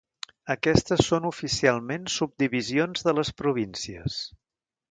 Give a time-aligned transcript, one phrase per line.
[0.53, 4.21] Aquestes són oficialment subdivisions de les províncies.